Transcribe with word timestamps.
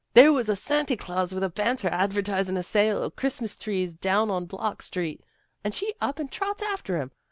"There 0.15 0.33
was 0.33 0.49
a 0.49 0.55
Santy 0.55 0.95
Claws 0.95 1.31
with 1.31 1.43
a 1.43 1.49
banner, 1.49 1.87
a 1.89 2.03
avertisin' 2.07 2.57
a 2.57 2.63
sale 2.63 3.03
o' 3.03 3.11
Christmas 3.11 3.55
trees, 3.55 3.93
down 3.93 4.31
on 4.31 4.47
Block 4.47 4.81
street, 4.81 5.21
and 5.63 5.75
she 5.75 5.93
up 6.01 6.17
and 6.17 6.31
trots 6.31 6.63
after 6.63 6.97
him. 6.97 7.11